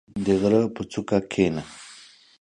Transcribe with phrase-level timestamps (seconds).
[0.25, 1.63] •د غره په څوکه کښېنه.